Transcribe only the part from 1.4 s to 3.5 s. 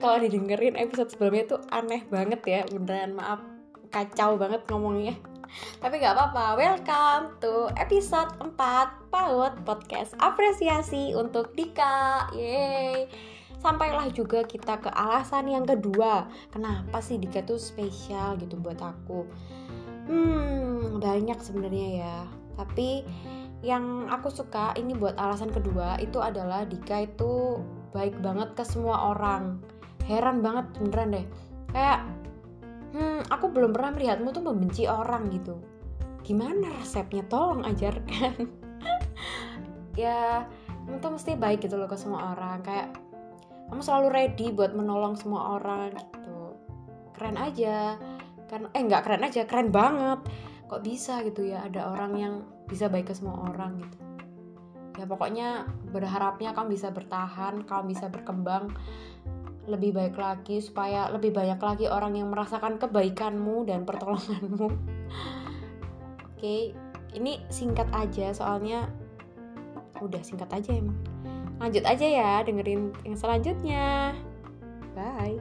tuh aneh banget ya. Beneran maaf.